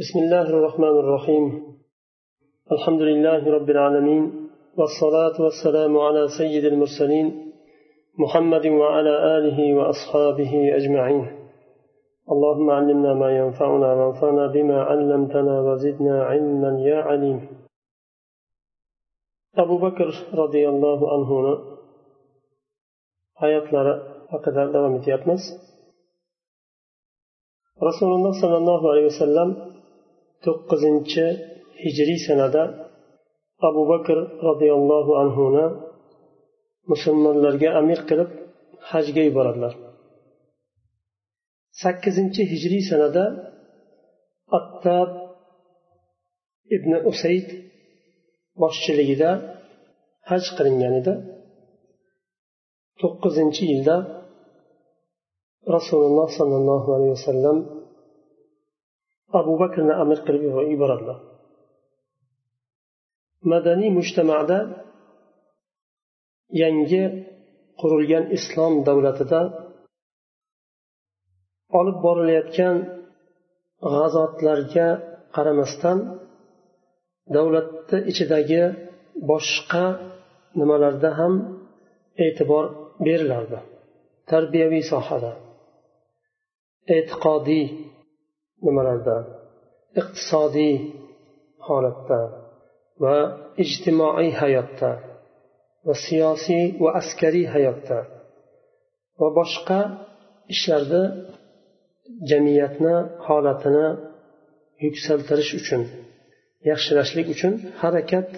[0.00, 1.44] بسم الله الرحمن الرحيم.
[2.72, 7.52] الحمد لله رب العالمين والصلاة والسلام على سيد المرسلين
[8.18, 11.24] محمد وعلى آله وأصحابه أجمعين.
[12.32, 17.48] اللهم علمنا ما ينفعنا وانفعنا بما علمتنا وزدنا علما يا عليم.
[19.58, 21.30] أبو بكر رضي الله عنه
[23.42, 23.94] hayotlari
[24.32, 25.42] haqida davom etyapmiz
[27.88, 29.71] rasululloh sollallohu alayhi vasallam
[30.44, 31.26] to'qqizinchi
[31.82, 32.62] hijriy sanada
[33.68, 34.16] abu bakr
[34.48, 35.66] roziyallohu anhuni
[36.90, 38.30] musulmonlarga amir qilib
[38.90, 39.72] hajga yuboradilar.
[41.82, 43.24] Sakkizinchi hijriy sanada
[44.58, 45.10] attab
[46.76, 47.48] ibn usayd
[48.62, 49.30] boshchiligida
[50.30, 51.14] haj qilingan edi.
[53.00, 53.96] To'qqizinchi yilda
[55.76, 57.58] rasululloh sollallohu alayhi vasallam
[59.38, 61.18] abu bakrni amir qilib yuboradilar
[63.52, 64.58] madaniy mujtamada
[66.62, 67.02] yangi
[67.80, 69.40] qurilgan islom davlatida
[71.78, 72.76] olib borilayotgan
[73.92, 74.88] g'azotlarga
[75.36, 75.98] qaramasdan
[77.34, 78.62] davlatni ichidagi
[79.30, 79.84] boshqa
[80.58, 81.34] nimalarda ham
[82.26, 82.64] e'tibor
[83.06, 83.58] berilardi.
[84.30, 85.32] Tarbiyaviy sohada
[86.96, 87.64] e'tiqodiy
[88.66, 89.16] nimalarda?
[90.00, 90.74] iqtisodiy
[91.66, 92.20] holatda
[93.02, 93.16] va
[93.64, 94.90] ijtimoiy hayotda
[95.86, 97.98] va siyosiy va askariy hayotda
[99.20, 99.80] va boshqa
[100.54, 101.02] ishlarda
[102.30, 102.94] jamiyatni
[103.26, 103.86] holatini
[104.84, 105.82] yuksaltirish uchun
[106.70, 108.30] yaxshilashlik uchun harakat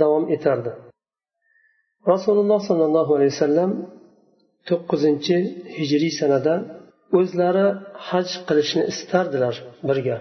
[0.00, 0.72] davom etardi.
[2.12, 3.70] Rasululloh sollallohu alayhi vasallam
[4.68, 5.36] to'qqizinchi
[5.78, 6.54] hijriy sanada
[7.19, 7.67] o'zlari
[8.07, 9.55] haj qilishni istardilar
[9.87, 10.17] birga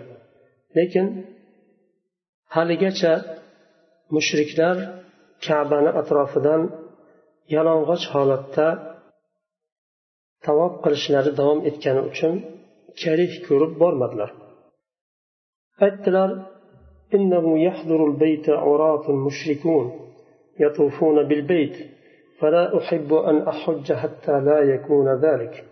[0.76, 1.06] lekin
[2.54, 3.12] haligacha
[4.14, 4.76] mushriklar
[5.46, 6.62] kabani atrofidan
[7.54, 8.68] yalang'och holatda
[10.44, 12.34] tavob qilishlari davom etgani uchun
[13.02, 14.30] karih ko'rib bormadilar
[15.86, 16.30] aytdilar
[17.14, 19.86] إنه يحضر البيت عراة مشركون
[20.60, 21.76] يطوفون بالبيت
[22.38, 25.64] فلا أحب أن أحج حتى لا يكون ذلك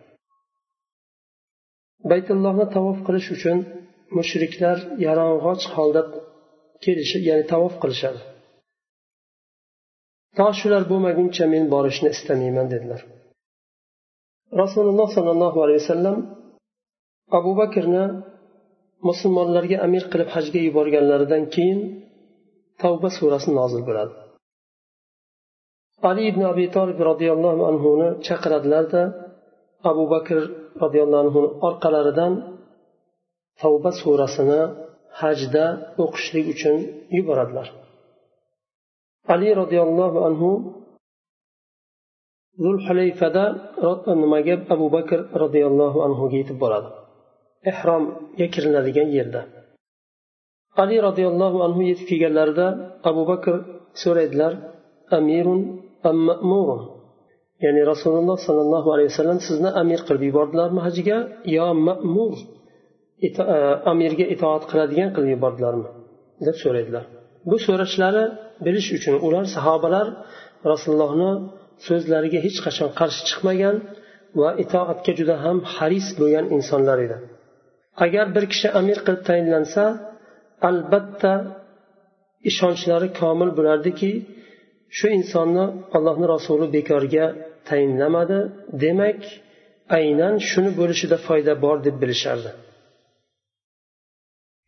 [2.11, 3.57] baytullohni tavof qilish uchun
[4.17, 6.01] mushriklar yalang'och holda
[6.83, 8.21] kelishi ya'ni tavof qilishadi.
[10.37, 13.01] To shular bo'lmaguncha men borishni istamayman dedilar.
[14.61, 16.17] Rasululloh sollallohu alayhi vasallam
[17.39, 18.03] abu bakrni
[19.09, 21.79] musulmonlarga amir qilib hajga yuborganlaridan keyin
[22.81, 24.13] tavba surasi nozil bo'ladi.
[26.09, 29.01] Ali ibn abi tolib roziyallohu anhuni chaqiradilarda
[29.91, 30.39] abu bakr
[30.83, 32.33] roziyallohu anhu orqalaridan
[33.61, 34.61] tavba surasini
[35.21, 35.65] hajda
[36.03, 36.75] o'qishlik uchun
[37.17, 37.67] yuboradilar.
[39.33, 40.49] Ali roziyallohu anhu
[42.63, 43.45] zulhulayfada
[44.21, 46.89] nimaga abu bakr roziyallohu anhuga yetib boradi?
[47.71, 49.41] Ehromga kirinadigan yerda.
[50.81, 52.67] Ali roziyallohu anhu yetib kelganlarida
[53.09, 53.53] abu bakr
[54.01, 54.53] so'raydilar
[55.17, 55.61] amirun
[56.09, 56.81] am ma'murun?
[57.65, 61.17] Ya'ni rasululloh sollallohu alayhi vasallam sizni amir qilib yubordilarmi hajga
[61.57, 62.33] yo ma'mur
[63.25, 63.29] e,
[63.91, 65.89] amirga itoat qiladigan qilib yubordilarmi
[66.47, 67.03] deb so'raydilar.
[67.49, 68.23] Bu so'rashlari
[68.65, 70.07] bilish uchun ular sahobalar
[70.71, 71.31] rasulullohni
[71.87, 73.75] so'zlariga hech qachon qarshi chiqmagan
[74.39, 77.17] va itoatga juda ham haris bo'lgan insonlar edi.
[78.05, 79.83] Agar bir kishi amir qilib tayinlansa
[80.69, 81.33] albatta
[82.49, 84.11] ishonchlari komil bo'lardiki
[84.97, 85.65] shu insonni
[85.97, 87.25] allohni rasuli bekorga
[87.69, 88.39] tayinlamadi.
[88.83, 89.19] Demak
[89.97, 92.51] aynan shuni bo'lishida foyda bor deb bilishardi.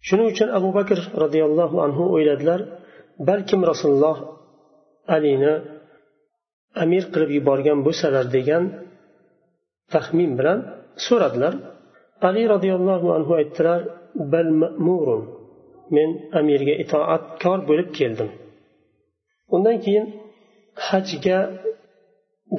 [0.07, 2.59] Shuning uchun abu bakr roziyallohu anhu o'yladilar
[3.29, 4.17] balkim rasululloh
[5.15, 5.53] alini
[6.83, 8.63] amir qilib yuborgan bo'lsalar degan
[9.93, 10.59] taxmin bilan
[11.07, 11.53] so'radilar.
[12.27, 13.79] Ali roziyallohu anhu aytdilar
[14.33, 15.21] bal ma'murun
[15.95, 18.29] men amirga itoatkor bo'lib keldim.
[19.55, 20.05] Undan keyin
[20.87, 21.39] hajga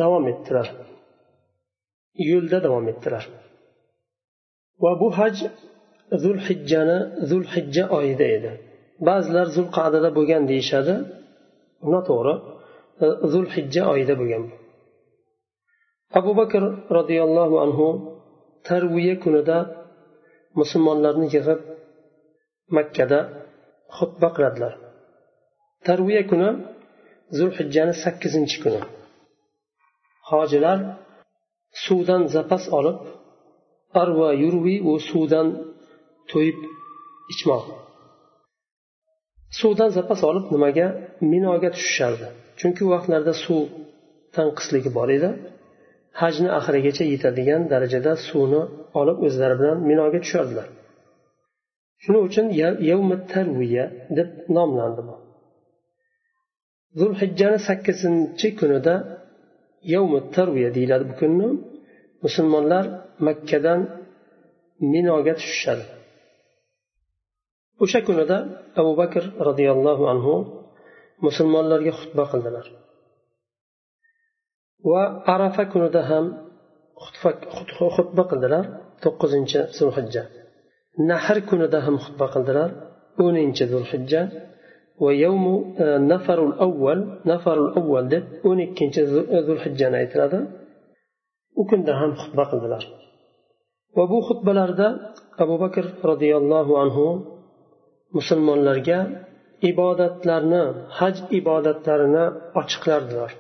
[0.03, 0.69] davom etdilar
[2.31, 3.25] yo'lda davom etdilar
[4.83, 5.37] va bu haj
[6.25, 6.99] zulhijjani
[7.31, 8.51] zulhijja oyida edi.
[9.09, 10.95] Ba'zilar zulqadada bo'lgan deyishadi.
[11.93, 12.35] Noto'g'ri
[13.05, 14.45] e, zulhijja oyida bo'lgan.
[16.19, 16.63] Abu bakr
[16.99, 17.87] roziyallohu anhu
[18.69, 19.59] tarviya kunida
[20.61, 21.61] musulmonlarni yig'ib
[22.77, 23.21] makkada
[23.97, 24.73] xutba qiladilar.
[25.89, 26.51] Tarviya kuni
[27.39, 28.81] zulhijjani sakkizinchi kuni.
[30.31, 30.79] Hojilar
[31.85, 32.99] suvdan zapas olib
[34.03, 35.49] arva yurvi u suvdan
[36.31, 36.59] to'yib
[37.33, 37.65] ichmoq.
[39.61, 40.87] Suvdan zapas olib nimaga?
[41.33, 42.27] Minoga tushishardi.
[42.59, 43.63] Chunki u vaqtlarda suv
[44.37, 45.31] tanqisligi bor edi.
[46.21, 48.63] Hajni oxirigacha yetadigan darajada suvni
[49.01, 50.69] olib o'zlari bilan minoga tushardilar.
[52.03, 52.47] Shuning uchun
[52.91, 53.85] yavmi tarviya
[54.19, 55.15] deb nomlandi bu.
[56.99, 58.95] Zulhijjani sakkizinchi kunida
[60.37, 61.49] tarviya deyiladi bu kunni.
[62.25, 62.85] Musulmonlar
[63.27, 63.81] makkadan
[64.93, 65.85] minoga tushishadi.
[67.83, 68.37] O'sha kunida
[68.81, 70.35] abu bakr roziyallohu anhu
[71.27, 72.67] musulmonlarga xutba qildilar.
[74.91, 75.03] Va
[75.35, 76.25] arafa kunida ham
[77.97, 78.65] xutba qildilar
[79.05, 80.23] to'qqizinchi zulhijja.
[81.11, 82.71] Nahr kunida ham xutba qildilar
[83.25, 84.23] o'ninchi zulhijja.
[85.03, 87.01] Va yavmu e, nafarul avval
[87.31, 89.01] nafarul avval deb o'n ikkinchi
[89.37, 90.39] e, zulhijjani aytiladi.
[91.61, 92.83] U kunda ham xutba qildilar.
[93.97, 94.89] Va bu xutbalarda
[95.43, 97.07] abu bakr roziyallohu anhu
[98.17, 98.99] musulmonlarga
[99.71, 100.65] ibodatlarni
[100.99, 102.25] haj ibodatlarini
[102.61, 103.31] ochiqlardilar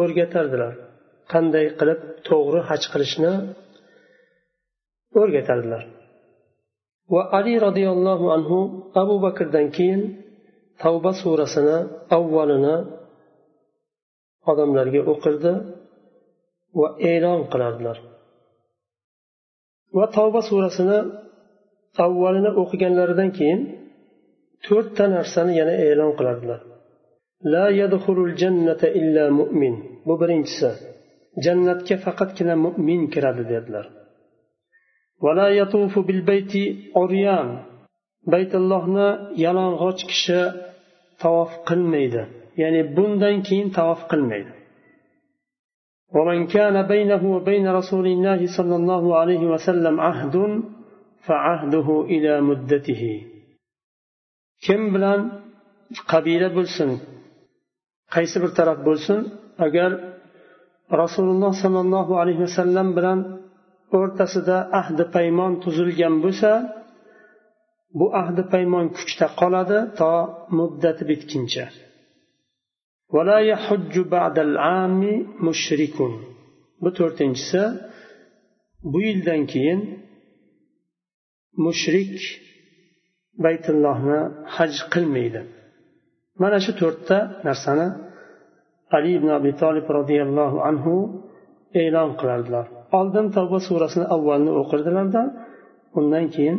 [0.00, 0.74] o'rgatardilar.
[1.32, 3.32] Qanday qilib to'g'ri haj qilishni
[5.20, 5.82] o'rgatardilar.
[7.12, 8.58] Va ali roziyallohu anhu
[9.02, 10.02] abu bakrdan keyin
[10.82, 11.76] tavba surasini
[12.16, 12.76] avvalini
[14.50, 15.52] odamlarga o'qirdi
[16.80, 17.96] va e'lon qilardilar.
[19.96, 20.98] Va tavba surasini
[22.06, 23.60] avvalini o'qiganlaridan keyin
[24.66, 26.60] to'rtta narsani yana e'lon qilardilar.
[27.52, 29.74] La yadxulul jannata illa mu'min.
[30.06, 30.70] Bu birinchisi.
[31.44, 33.86] Jannatga faqatgina mu'min kiradi dedilar.
[35.24, 36.64] Vala yatufu bil bayti
[37.02, 37.48] oryan
[38.32, 39.08] baytullohni
[39.44, 40.40] yalang'och kishi
[41.23, 42.21] tavof qilmaydi
[42.61, 44.51] ya'ni bundan keyin tavof qilmaydi
[46.15, 50.35] ومن كان بينه وبين رسول الله صلى الله عليه وسلم عهد
[51.27, 53.03] فعهده إلى مدته
[54.65, 55.19] kim bilan
[56.11, 56.89] qabila bo'lsin
[58.13, 59.19] qaysi bir taraf bo'lsin
[59.65, 59.91] agar
[61.01, 63.19] rasululloh sollallohu alayhi vasallam bilan
[63.97, 66.51] o'rtasida ahdi paymon tuzilgan bo'lsa
[67.98, 70.12] bu ahdi paymon kuchda qoladi to
[70.58, 71.66] muddati bitguncha
[76.82, 77.62] bu to'rtinchisi
[78.92, 79.80] bu yildan keyin
[81.64, 82.14] mushrik
[83.44, 84.20] baytullohni
[84.56, 85.40] haj qilmaydi.
[86.42, 87.18] Mana shu to'rtta
[87.48, 87.88] narsani
[88.96, 90.94] ali ibn abi tolib roziyallohu anhu
[91.82, 92.66] e'lon qilardilar
[92.98, 95.22] oldin tavba surasini avvalini o'qirdilarda
[95.98, 96.58] undan keyin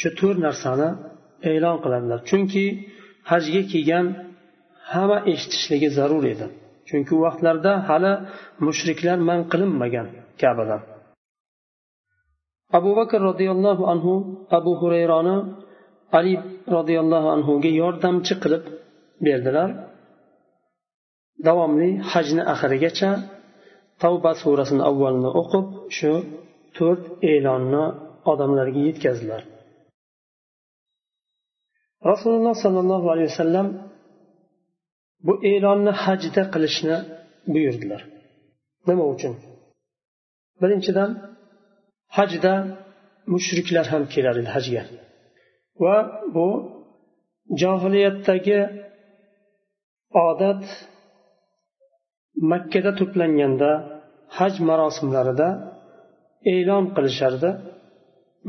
[0.00, 0.88] shu to'rt narsani
[1.52, 2.18] e'lon qiladilar.
[2.28, 2.64] Chunki
[3.30, 4.06] hajga kelgan
[4.92, 6.46] hamma eshitishligi zarur edi.
[6.88, 8.12] Chunki u vaqtlarda hali
[8.66, 10.06] mushriklar man qilinmagan
[10.40, 10.82] kabadan.
[12.78, 14.12] Abu bakr roziyallohu anhu
[14.58, 15.36] abu hurayroni
[16.18, 16.34] ali
[16.76, 18.64] roziyallohu anhuga yordamchi qilib
[19.26, 19.70] berdilar.
[21.46, 23.10] Davomli hajni oxirigacha
[24.02, 25.66] tavba surasini avvalini o'qib
[25.96, 26.12] shu
[26.76, 27.02] to'rt
[27.32, 27.84] e'lonni
[28.32, 29.42] odamlarga yetkazdilar.
[32.10, 33.68] Rasululloh sollallohu alayhi vasallam
[35.26, 36.96] bu e'lonni hajda qilishni
[37.52, 38.02] buyurdilar.
[38.88, 39.34] Nima uchun?
[40.60, 41.10] Birinchidan
[42.16, 42.52] hajda
[43.32, 44.82] mushriklar ham kelar edi hajga.
[45.82, 45.96] Va
[46.34, 46.48] bu
[47.60, 48.58] johiliyatdagi
[50.28, 50.64] odat
[52.50, 53.70] makkada to'planganda
[54.38, 55.48] haj marosimlarida
[56.54, 57.50] e'lon qilishardi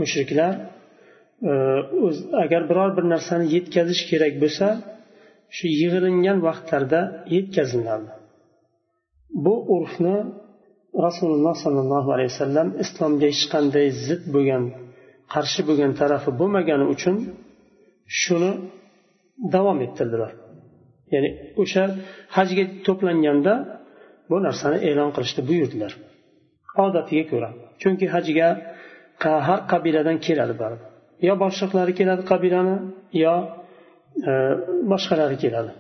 [0.02, 0.54] mushriklar.
[2.44, 4.68] Agar biror bir narsani yetkazish kerak bo'lsa
[5.56, 7.02] shu yig'ilingan vaqtlarda
[7.36, 8.12] yetkazilardi
[9.46, 10.18] bu urfni
[11.06, 14.64] rasululloh sollallohu alayhi vasallam islomga hech qanday zid bo'lgan
[15.34, 17.16] qarshi bo'lgan tarafi bo'lmagani uchun
[18.22, 18.52] shuni
[19.56, 20.32] davom ettirdilar.
[21.14, 21.30] Ya'ni
[21.62, 21.84] o'sha
[22.38, 23.54] hajga to'planganda
[24.30, 25.92] bu narsani e'lon qilishni buyurdilar.
[26.86, 27.50] Odatiga ko'ra
[27.82, 28.48] chunki hajga
[29.48, 30.90] har qabiladan keladi baribir.
[31.26, 32.76] Yo boshliqlari keladi qabilani
[33.24, 33.36] yo
[34.30, 34.32] e,
[34.92, 35.72] boshqalari keladi.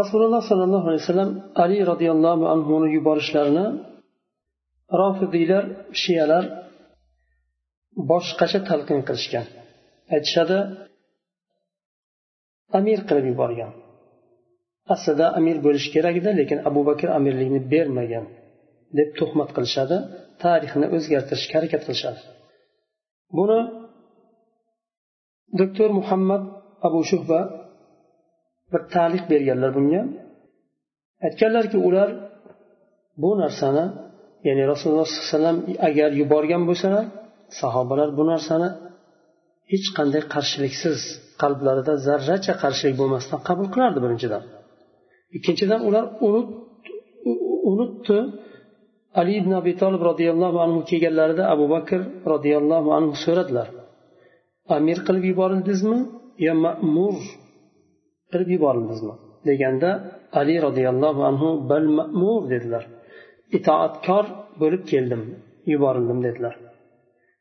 [0.00, 1.30] Rasululloh sollallohu alayhi vasallam
[1.64, 3.66] ali roziyallohu anhuni yuborishlarini
[5.00, 5.64] rofidiylar
[6.02, 6.44] shiyalar
[8.10, 9.46] boshqacha talqin qilishgan.
[10.14, 10.58] Aytishadi
[12.78, 13.72] amir qilib yuborgan.
[14.94, 18.26] Aslida amir bo'lishi kerak edi lekin abu bakr amirlikni bermagan
[18.98, 19.96] deb tuhmat qilishadi
[20.44, 22.20] tarixni o'zgartirishga harakat qilishadi.
[23.38, 23.60] Buni
[25.60, 26.42] doktor muhammad
[26.86, 27.40] abu shuhba
[28.72, 30.02] bir taliq berganlar bunga.
[31.26, 32.08] Aytganlarki ular
[33.22, 33.84] bu narsani
[34.46, 37.04] ya'ni rasululloh sollallohu alayhi vasallam agar yuborgan bo'lsalar
[37.60, 38.68] sahobalar bu narsani
[39.72, 40.98] hech qanday qarshiliksiz
[41.42, 44.42] qalblarida zarracha qarshilik bo'lmasdan qabul qilardi birinchidan.
[45.36, 46.04] Ikkinchidan ular
[47.70, 48.18] unutdi
[49.20, 52.00] ali ibn abi tolib roziyallohu anhu kelganlarida abu bakr
[52.32, 53.68] roziyallohu anhu so'radilar
[54.76, 55.98] amir qilib yuborildingizmi
[56.46, 57.16] yo ma'mur
[58.32, 59.14] qilib yuborildingizmi?
[59.48, 59.90] deganda
[60.40, 62.84] ali roziyallohu anhu bal ma'mur dedilar.
[63.58, 64.24] Itoatkor
[64.62, 65.22] bo'lib keldim
[65.72, 66.54] yuborildim dedilar.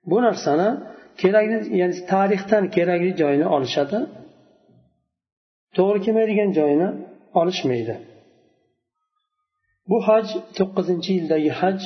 [0.10, 0.70] Bu narsani
[1.22, 3.98] kerakli ya'ni tarixdan kerakli joyini olishadi.
[5.78, 6.90] To'g'ri kelmaydigan joyini
[7.40, 7.96] olishmaydi.
[9.90, 10.28] Bu haj
[10.58, 11.80] to'qqizinchi yildagi haj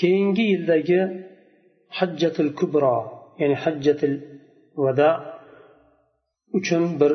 [0.00, 1.00] keyingi yildagi
[1.98, 2.98] hajjatul kubro
[3.40, 4.16] ya'ni hajjatul
[4.84, 5.10] vada
[6.58, 7.12] uchun bir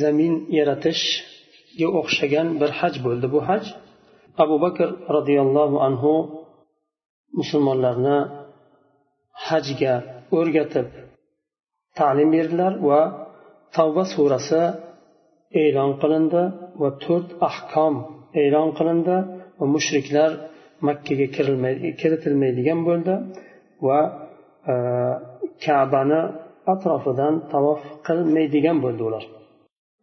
[0.00, 3.64] zamin yaratishga o'xshagan bir haj bo'ldi bu haj.
[4.44, 6.12] Abu bakr roziyallohu anhu
[7.38, 8.18] musulmonlarni
[9.46, 9.94] hajga
[10.38, 10.88] o'rgatib
[11.98, 13.00] ta'lim berdilar va
[13.76, 14.62] tavba surasi
[15.62, 16.42] e'lon qilindi
[16.80, 17.94] va to'rt ahkom
[18.44, 19.16] e'lon qilindi
[19.58, 20.30] va mushriklar
[20.88, 21.26] makkaga
[22.00, 23.14] kiritilmaydigan bo'ldi
[23.86, 24.00] va
[24.72, 24.74] e,
[25.64, 26.20] kabani
[26.72, 29.24] atrofidan tavof qilmaydigan bo'ldi ular.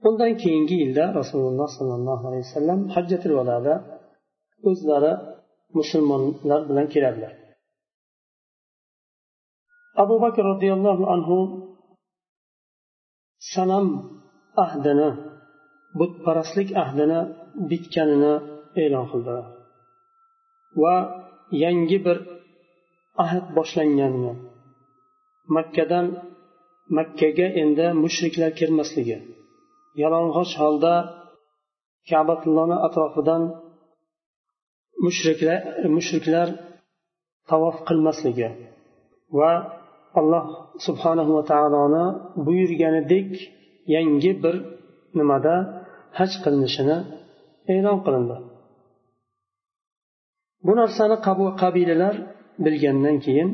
[0.07, 3.73] Undan keyingi yilda rasululloh sollallohu alayhi vasallam hajjatil vadoda
[4.69, 5.13] o'zlari
[5.77, 7.33] musulmonlar bilan keladilar.
[10.03, 11.37] Abu bakr roziyallohu anhu
[13.53, 13.85] sanam
[14.63, 15.09] ahdini
[15.99, 17.19] butparastlik ahdini
[17.69, 18.33] bitganini
[18.83, 19.37] e'lon qildi
[20.81, 20.95] va
[21.63, 22.17] yangi bir
[23.23, 24.33] ahd boshlanganini
[25.55, 26.05] makkadan
[26.97, 29.17] makkaga endi mushriklar kirmasligi
[30.01, 30.93] yalang'och holda
[32.09, 33.43] kabatullohni atrofidan
[35.05, 35.59] mushriklar
[35.95, 36.47] mushriklar
[37.49, 38.49] tavof qilmasligi
[39.39, 39.51] va
[40.19, 40.45] alloh
[40.87, 42.05] subhanahu va taoloni
[42.45, 43.29] buyurganidek
[43.95, 44.55] yangi bir
[45.17, 45.55] nimada
[46.17, 46.97] haj qilinishini
[47.73, 48.37] e'lon qilindi.
[50.65, 51.17] Bu narsani
[51.61, 52.15] qabilalar
[52.65, 53.49] bilgandan keyin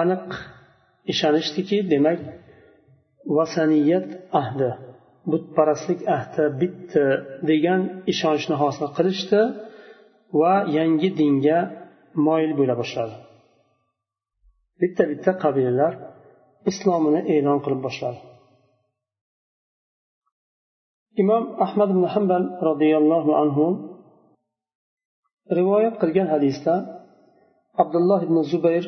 [0.00, 0.26] aniq
[1.12, 2.20] ishonishdiki demak
[3.36, 4.08] vasaniyat
[4.40, 4.70] ahdi
[5.30, 7.04] butparastlik ahdi bitdi
[7.50, 7.80] degan
[8.12, 9.40] ishonchni hosil qilishdi
[10.40, 11.58] va yangi dinga
[12.26, 13.16] moyil bo'la boshladi.
[14.80, 15.92] Bitta bitta qabilalar
[16.70, 18.20] islomini e'lon qilib boshladi.
[21.20, 23.64] Imom ahmad ibn hambal roziyallohu anhu
[25.58, 26.74] rivoyat qilgan hadisda
[27.82, 28.84] abdulloh ibn zubayr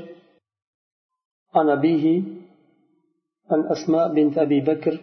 [1.58, 2.06] عن أبيه
[3.50, 4.94] عن أسماء بنت أبي بكر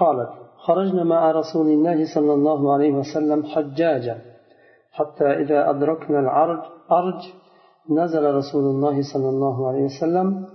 [0.00, 0.30] قالت
[0.66, 4.16] خرجنا مع رسول الله صلى الله عليه وسلم حجاجا
[4.96, 6.62] حتى إذا أدركنا العرج
[6.98, 7.20] أرج
[7.90, 10.46] نزل رسول الله صلى الله عليه وسلم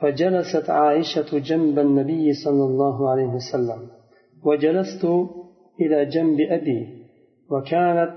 [0.00, 3.80] فجلست عائشة جنب النبي صلى الله عليه وسلم
[4.46, 5.04] وجلست
[5.80, 7.00] إلى جنب أبي
[7.50, 8.14] وكانت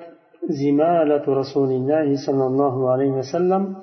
[0.49, 3.75] زمالة رسول الله صلى الله عليه وسلم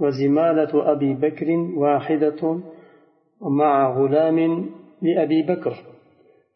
[0.00, 2.60] وزمالة أبي بكر واحدة
[3.42, 4.66] مع غلام
[5.02, 5.74] لأبي بكر.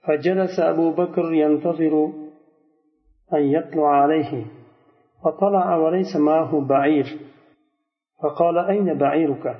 [0.06, 2.12] فجلس أبو بكر ينتظر
[3.34, 4.44] أن يطلع عليه
[5.24, 7.06] فطلع وليس معه بعير.
[8.22, 9.56] فقال أين بعيرك؟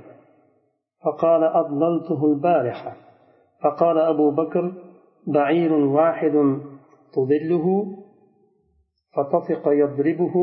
[1.05, 2.97] فقال أضللته البارحة.
[3.65, 4.73] فقال أبو بكر
[5.27, 6.61] بعير واحد
[7.15, 7.97] تضله
[9.15, 10.35] فطفق يضربه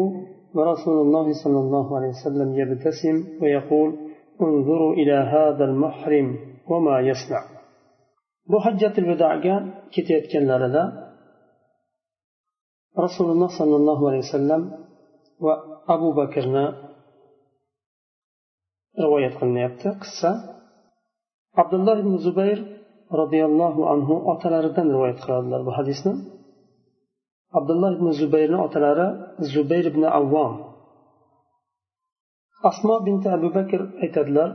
[0.55, 4.09] ورسول الله صلى الله عليه وسلم يبتسم ويقول
[4.41, 6.37] انظروا إلى هذا المحرم
[6.69, 7.41] وما يصنع.
[8.49, 9.39] بحجة الوداع
[9.91, 11.09] كتبت كان لدى
[12.99, 14.71] رسول الله صلى الله عليه وسلم
[15.39, 16.73] وأبو بكر
[18.99, 20.33] رواية قلنا قصة
[21.55, 22.79] عبد الله بن زبير
[23.11, 26.38] رضي الله عنه أتلردن رواية قلنا بحديثنا
[27.57, 29.07] abdulloh ibn zubayrni otalari
[29.53, 30.53] zubayr ibn avvom
[32.69, 34.49] asmo binti abu bakr aytadilar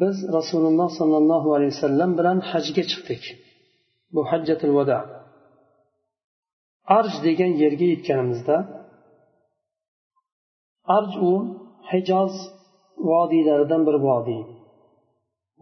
[0.00, 3.24] biz rasululloh sollallohu alayhi vasallam bilan hajga chiqdik.
[4.14, 4.98] Bu hajjatul vada.
[6.98, 8.56] Arj degan yerga yetganimizda
[10.96, 11.32] arj u
[11.90, 12.34] hijoz
[13.10, 14.42] vodiylaridan bir vodiy.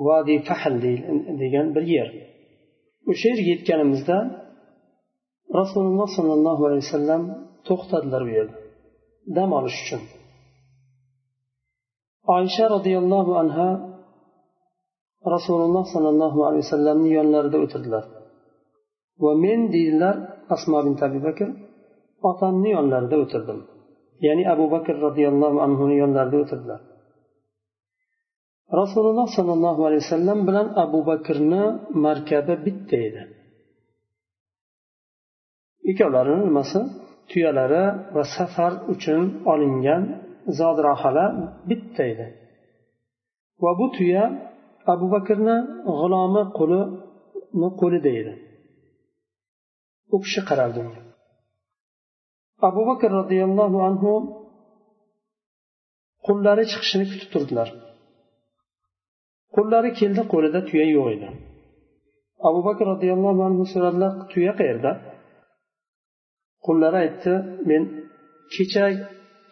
[0.07, 0.75] Vodiy fahl
[1.43, 2.09] degan bir yer.
[3.11, 4.17] O'sha yerga yetganimizda
[5.61, 7.23] rasululloh sollallohu alayhi vasallam
[7.69, 8.59] to'xtadilar u yerda
[9.37, 10.03] dam olish uchun.
[12.37, 13.69] Oysha roziyallohu anha
[15.35, 18.05] rasululloh sollallohu alayhi vasallamni yonlarida o'tirdilar.
[19.23, 20.17] Va men deydilar
[20.55, 21.49] asmo bin abi bakr
[22.31, 23.59] otamni yonlarida o'tirdim.
[24.27, 26.81] Ya'ni abu bakr roziyallohu anhuni yonlarida o'tirdilar.
[28.81, 31.65] Rasululloh sollallohu alayhi vasallam bilan abu bakrni
[32.05, 33.23] markabi bitta edi.
[35.91, 36.81] Ikkovlarini nimasi?
[37.31, 39.23] Tuyalari va safar uchun
[39.53, 40.03] olingan
[40.59, 41.31] zodrohalar
[41.69, 42.27] bitta edi.
[43.63, 44.25] Va bu tuya
[44.93, 45.57] abu bakrni
[45.99, 48.35] g'ulomi qo'lini qo'lida edi
[50.15, 51.01] u kishi qarardi unga.
[52.69, 54.13] Abu bakr roziyallohu anhu
[56.27, 57.69] qullari chiqishini kutib turdilar.
[59.55, 61.29] Qullari keldi qo'lida tuya yo'q edi.
[62.49, 64.91] Abu bakr roziyallohu anhu so'radilar tuya qayerda?
[66.67, 67.33] Qullari aytdi
[67.71, 67.83] men
[68.55, 68.85] kecha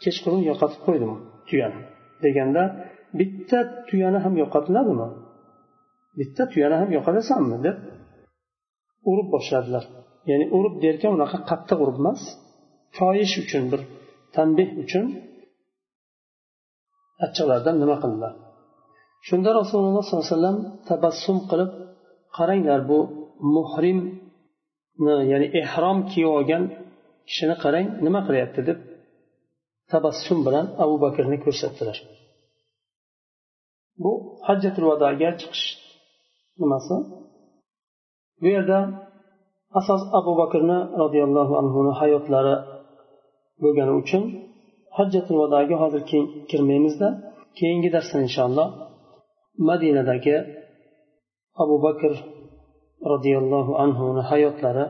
[0.03, 1.13] kechqurun yo'qotib qo'ydim
[1.49, 1.81] tuyani
[2.25, 2.63] deganda
[3.19, 5.09] bitta tuyani ham yo'qotiladimi?
[6.19, 7.57] Bitta tuyani ham yo'qotasanmi?
[7.67, 7.77] deb
[9.11, 9.85] urib boshladilar.
[10.31, 12.21] Ya'ni urib derkan unaqa qattiq urib emas
[12.99, 13.81] koyish uchun bir
[14.37, 15.05] tanbeh uchun
[17.25, 18.33] achchiqlardan nima qildilar?
[19.29, 20.59] Shunda rasululloh sollallohu alayhi vasallam
[20.91, 21.71] tabassum qilib
[22.37, 22.99] qaranglar bu
[23.57, 26.63] muhrimni ya'ni ehrom kiyib olgan
[27.33, 28.79] kishini qarang nima qilyapti deb
[29.93, 31.97] tabassum bilan abu bakrni ko'rsatdilar.
[34.03, 34.13] Bu
[34.47, 35.67] hajjatul vadoga chiqish
[36.61, 36.95] nimasi?
[38.41, 38.79] Bu yerda
[39.79, 42.55] asos abu bakrni roziyallohu anhuni hayotlari
[43.63, 44.23] bo'lgani uchun
[44.97, 46.03] hajjatul vadoga hozir
[46.51, 47.09] kirmaymizda.
[47.59, 48.69] Keyingi darsda inshaalloh
[49.69, 50.37] madinadagi
[51.63, 52.13] abu bakr
[53.13, 54.85] roziyallohu anhuni hayotlari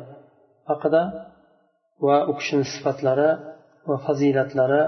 [0.70, 1.02] haqida
[2.06, 3.30] va u kishini sifatlari
[3.88, 4.82] va fazilatlari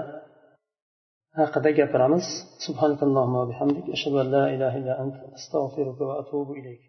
[1.39, 2.25] haqida gapiramiz.
[2.65, 3.85] Subhanakallohumma bihamdik.
[3.95, 6.83] Ashhadu an la ilaha illa anta astag'firuka va atubu ilayk.